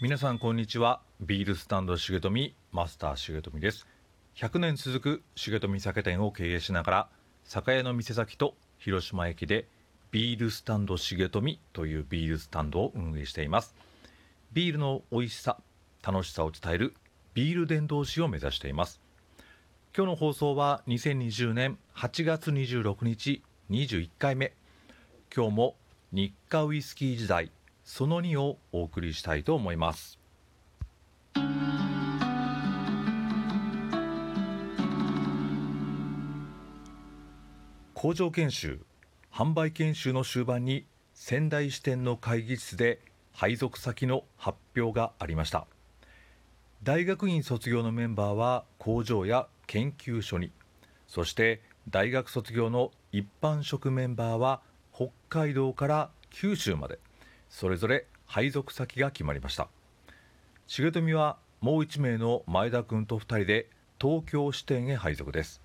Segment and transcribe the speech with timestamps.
[0.00, 1.00] 皆さんこんにちは。
[1.20, 3.84] ビールスタンド重富マスター重富です。
[4.36, 7.08] 100年続く重富酒店を経営しながら
[7.42, 9.66] 酒屋の店先と広島駅で
[10.12, 13.74] ビールスタンド重富というビールスタンドを運営しています。
[14.52, 15.58] ビールの美味しさ
[16.06, 16.94] 楽しさを伝える
[17.34, 19.00] ビール伝道師を目指しています。
[19.96, 24.52] 今日の放送は2020年8月26日21回目。
[25.34, 25.74] 今日も
[26.12, 27.50] 日課ウイスキー時代
[27.90, 30.18] その2をお送りしたいと思います。
[37.94, 38.80] 工場研修
[39.32, 43.00] 販売研修の終盤に仙台支店の会議室で
[43.32, 45.66] 配属先の発表がありました。
[46.82, 50.52] 大学院卒業のメンバーは工場や研究所に
[51.06, 54.60] そして大学卒業の一般職メンバーは
[54.94, 56.98] 北海道から九州まで。
[57.48, 59.68] それぞれ配属先が決まりました。
[60.66, 63.68] 重富はもう1名の前田君と2人で
[64.00, 65.60] 東京支店へ配属です。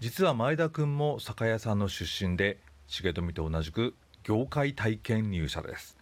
[0.00, 3.94] 実は前田君も酒屋さんの出身で重富と同じく
[4.24, 5.96] 業界体験入社です。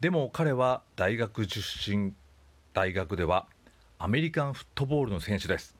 [0.00, 1.60] でも彼は大学出
[1.96, 2.12] 身
[2.74, 3.46] 大学では
[3.98, 5.74] アメリカンフットボールの選手です。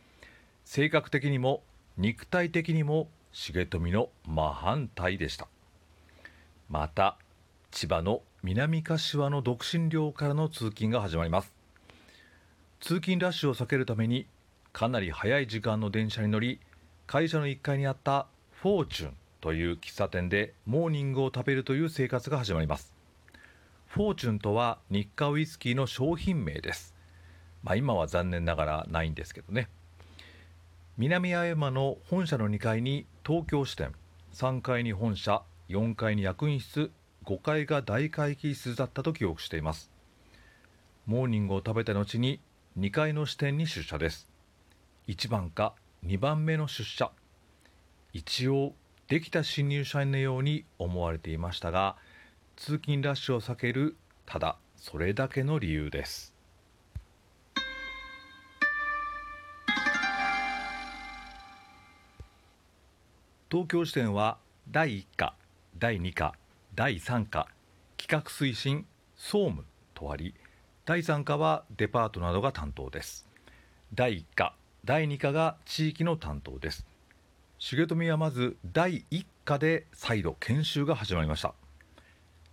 [0.65, 1.62] 性格的にも
[1.98, 5.48] 肉体的にも重富の真反対でした。
[6.69, 7.19] また
[7.77, 11.52] 千葉の南柏の独身寮からの通勤が始まります。
[12.80, 14.27] 通勤ラッシュを避けるために
[14.72, 16.58] かなり早い時間の電車に乗り
[17.06, 22.94] 会社の1階にあったフォーチュンという喫茶店でモーニングを食べるという生活が始まります。
[23.88, 26.94] フォーチュンとは日課ウイスキーの商品名です。
[27.62, 29.69] まあ今は残念ながらないんですけどね。
[30.97, 33.92] 南青山の本社の2階に東京支店
[34.32, 36.91] 3階に本社4階に役員室
[37.27, 39.91] 5階が大会議室だったと記憶しています。
[41.06, 42.41] モーニングを食べた後に
[42.78, 44.28] 2階の支店に出社です。
[45.09, 45.75] 1番か
[46.06, 47.10] 2番目の出社。
[48.12, 48.75] 一応
[49.09, 51.97] できた新入社員のように思われていましたが
[52.56, 56.32] 通勤ラッシュを避けるただそれだけの理由です。
[63.50, 64.38] 東京支店は
[64.70, 65.34] 第1課
[65.78, 66.34] 第2課
[66.76, 67.48] 第3課
[67.97, 69.64] 企画推進総務
[69.94, 70.34] とあり
[70.84, 73.26] 第3課はデパートなどが担当です。
[73.94, 74.54] 第1課
[74.84, 76.86] 第2課が地域の担当です。
[77.59, 81.54] 重富はまず第1課で再度研修が始まりました。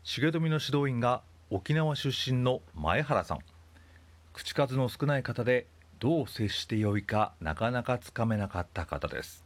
[0.06, 3.39] 重富の指導員が沖縄出身の前原さん。
[4.31, 5.67] 口数の少ない方で
[6.00, 9.44] どう接してよいかなかなかつかめなかった方です。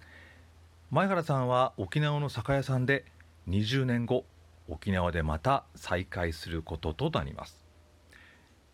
[0.92, 3.06] 前原さんは沖縄の酒屋さんで
[3.50, 4.24] 20年後
[4.68, 7.66] 沖縄でまた再開することとなります。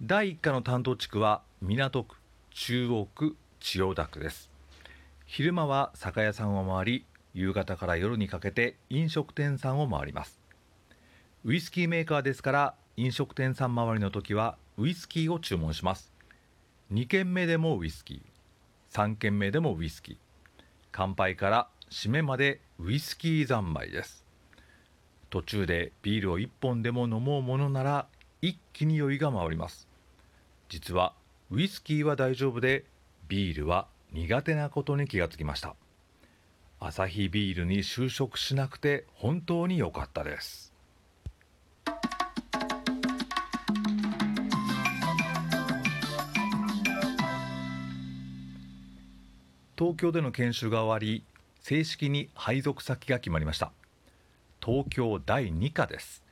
[0.01, 2.17] 第1課の担当地区は港区
[2.51, 4.49] 中央区千代田区です。
[5.25, 10.39] 昼間は酒屋さんを回り夕方から夜にかけて飲食店さんを回ります。
[11.45, 16.11] ウイスキーメーカーですから飲食店さん周りの時はウイスキーを注文します。
[16.91, 20.17] 2軒目でもウイスキー3軒目でもウイスキー。
[20.91, 24.22] 乾杯から締めまでウイスキー三昧です。
[25.33, 28.05] 途中でビールを1本でも飲もうものなら
[28.43, 29.87] 一気に酔いが回ります。
[30.69, 31.15] 実は
[31.49, 32.85] ウイスキーは大丈夫で
[33.29, 35.75] ビールは苦手なことに気がつきました。
[36.79, 40.71] アサヒビールに就職しなくて本当に良かったです。
[49.75, 51.23] 東京での研修が終わり
[51.59, 53.71] 正式に配属先が決まりました。
[54.65, 56.23] 東京第2課です。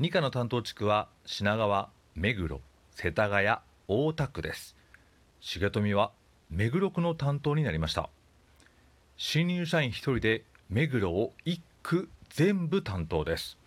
[0.00, 2.62] 2課の担当地区は品川目黒
[2.92, 4.74] 世田谷大田区です。
[5.42, 6.10] 重富は
[6.48, 8.08] 目黒区の担当になりました。
[9.18, 13.58] 新入社員1人で目黒を1区全部担当です。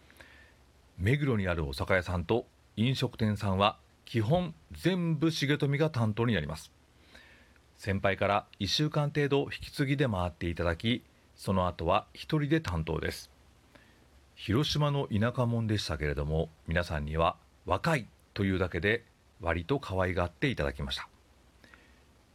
[0.98, 6.72] 目黒にあるお酒屋さんと飲食店さんは基本全部重富が担当になります。
[7.78, 11.04] 先輩から1週間程度引き継ぎで回っていただき
[11.36, 13.33] その後は1人で担当です。
[14.36, 17.36] 広島の田舎者でしたけれども皆さんには
[17.66, 19.04] 若いというだけで
[19.42, 21.08] 割と可愛がっていただきました。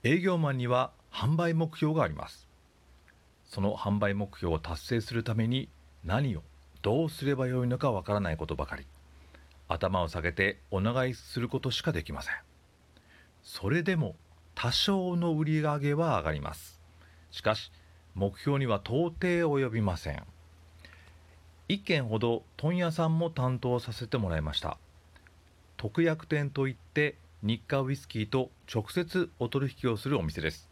[0.05, 2.49] 営業マンには販売目標があります。
[3.45, 5.69] その販売目標を達成するために
[6.05, 6.43] 何を
[6.83, 8.87] どうすればよいのかわからないことばかり。
[9.69, 12.35] 頭を下げてお願いすることしかできません。
[13.43, 14.17] それでも
[14.55, 16.81] 多少の売り上げは上がります。
[17.31, 17.73] しかし
[18.15, 20.23] 目標には到底及びません。
[21.69, 24.79] 1件ほど問屋さんも担当させてもらいました。
[25.77, 30.69] 特約店といって日課ウイスキーと直接お取引をするお店です。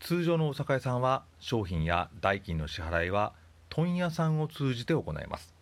[0.00, 3.32] 通常のお酒屋さんは商品や代金の支払いは
[3.68, 5.52] 問屋さんを通じて行います。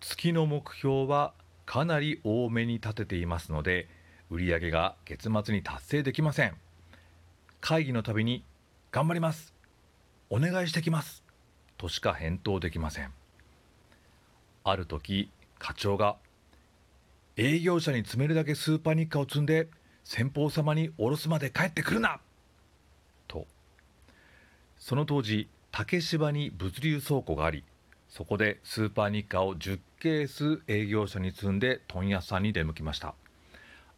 [0.00, 1.32] 月の目標は
[1.64, 3.88] かなり多めに立てていますので
[4.30, 6.54] 売上が月末に達成できません。
[7.60, 8.44] 会議のたびに
[8.90, 9.54] 頑張ります。
[10.28, 11.21] お願いしてきます。
[11.82, 13.12] としか返答できません。
[14.62, 16.14] ある時課長が
[17.36, 19.66] 営業者に詰めるだけスーパー日課を積んで
[20.04, 22.20] 先方様におろすまで帰ってくるな！
[23.26, 23.48] と。
[24.78, 27.64] その当時竹芝に物流倉庫があり
[28.08, 33.16] そこでスーパー日課を10ケース営業者に積んで問屋さんに出向きました。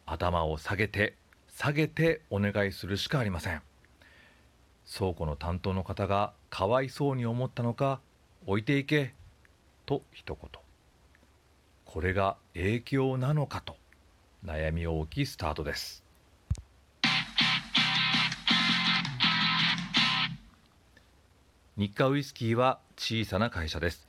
[0.07, 1.17] 頭を下げて
[1.55, 3.61] 下げてお願いするしかありません。
[4.91, 8.01] 倉庫の担当の方がかわいそうに思ったのか
[8.47, 9.15] 置いていけ
[9.87, 10.51] と一言。
[11.85, 13.77] これが影響なのかと
[14.45, 16.03] 悩み大きいスタートです。
[21.77, 24.07] 日課ウイスキーは小さな会社です。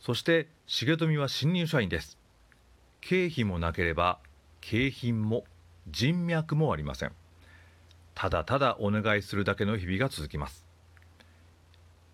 [0.00, 2.18] そして重富は新入社員です。
[3.00, 4.18] 経費もなければ
[4.60, 5.44] 景品も
[5.88, 7.12] 人脈もありません。
[8.16, 10.64] ただただお願いするだけの日々が続きます。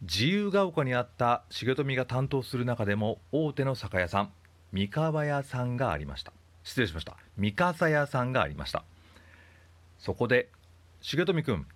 [0.02, 4.32] 自由が丘にあった重富が担当する中でも大手の酒屋さん
[4.72, 6.32] 三河屋さんがありました。
[6.64, 7.16] 失礼しました。
[7.37, 8.82] 三笠屋さんがありました。
[9.99, 10.49] そこで
[11.02, 11.66] 重富君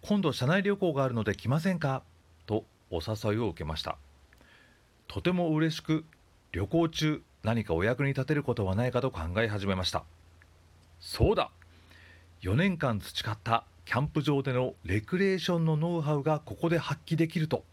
[0.00, 2.02] 今度社内旅行があるので来ませんか？
[2.46, 3.98] とお誘いを受けました。
[5.06, 6.06] とても嬉しく
[6.52, 10.04] 旅行中何かお役に立てることはないかと考え始めました。
[10.98, 11.50] そうだ！
[12.42, 17.64] 4年間培ったキャンプ場でのレクレーションのノウハウがここで発揮できると。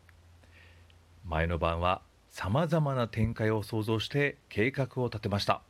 [1.26, 5.62] 前の晩はさまざまな展開を想像して計画を立てました。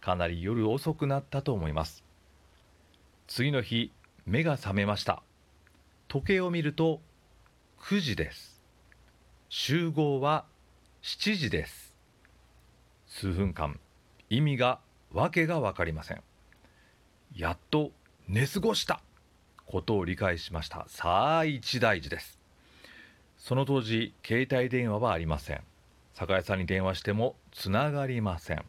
[0.00, 2.04] かなり夜遅くなったと思います。
[3.28, 3.92] 次の日
[4.26, 5.22] 目が覚めました。
[6.08, 7.00] 時計を見ると
[7.80, 8.60] 9時です。
[9.48, 10.44] 集合は
[11.02, 11.96] 7時です。
[13.06, 13.78] 数分間
[14.28, 14.80] 意味が
[15.12, 16.22] 訳が分かりません。
[17.34, 17.92] やっと
[18.28, 19.00] 寝過ごした
[19.66, 20.84] ことを理解しました。
[20.88, 22.38] さあ一大事です。
[23.38, 25.62] その当時携帯電話はありません。
[26.14, 28.64] 酒屋さんに電話してもつながりません。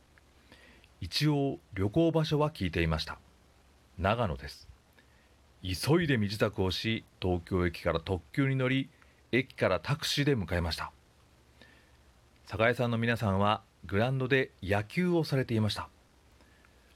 [1.01, 3.17] 一応旅行場所は聞いていました。
[3.99, 4.69] 長野です。
[5.61, 8.89] 急いで身支度をし東京駅から特急に乗り
[9.31, 10.91] 駅からタクシーで向かいました。
[12.45, 15.89] 酒屋さんの皆さんはグランドで野球をされていました。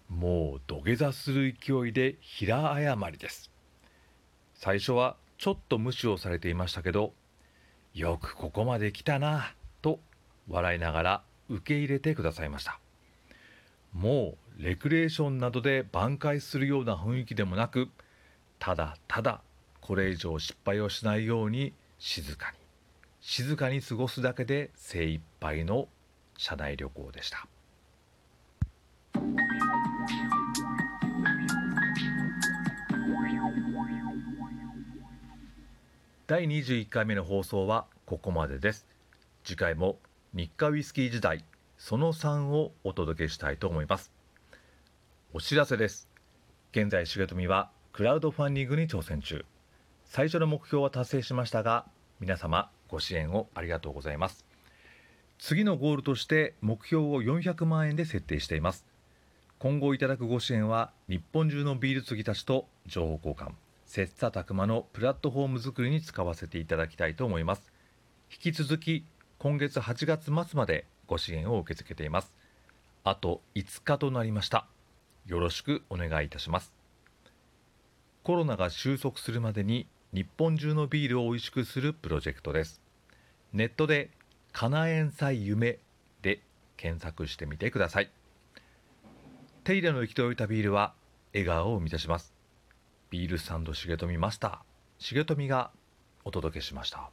[0.09, 3.51] もう土下座する勢いで平謝りです。
[4.53, 7.13] 最初はちょっと無視をされていましたけど
[7.93, 9.99] よくここまで来たなと
[10.47, 12.79] 笑いながら受け入れてくださいました。
[13.93, 17.89] もうレクレーションなどで挽回するような雰囲気でもなく
[18.59, 19.41] ただただ
[19.81, 22.57] これ以上失敗をしないように静かに
[23.21, 25.87] 静かに過ごすだけで精一杯の
[26.37, 27.47] 社内旅行でした。
[36.27, 38.85] 第21回目の放送はここまでです。
[39.45, 39.97] 次回も
[40.33, 41.45] 日課ウイスキー時代
[41.77, 44.11] その3をお届けしたいと思います。
[45.31, 46.09] お知らせです。
[46.73, 49.45] 現在重富はクラウドファンディングに挑戦中。
[50.03, 51.85] 最初の目標は達成しましたが
[52.19, 54.45] 皆様ご支援をありがとうございます。
[55.39, 58.85] 次のゴールとして目標を400万円で設定しています。
[59.59, 63.53] 今後いただくご支援は日本中のビール継ぎたちと情報交換。
[63.87, 67.71] 切磋琢磨のプラットフォーム作りに使わせていただきたいと思います。
[68.29, 69.05] 引き続き
[69.39, 72.33] 今月8月末までご支援を受け付けています。
[73.05, 74.67] あと5日となりました。
[75.25, 76.73] よろしくお願いいたします。
[78.23, 82.81] コロナが収束するまでに日本中のビールを美味しくするプロジェクトです。
[83.53, 84.09] ネットで
[84.51, 85.79] 「かなえん菜夢」
[86.21, 86.41] で
[86.75, 88.11] 検索してみてください。
[89.63, 90.93] 手入れの行き届いたビールは
[91.33, 92.36] 笑顔を満たします。
[93.09, 95.71] ビールサンド重富マスター重富が
[96.25, 97.09] お届けしました。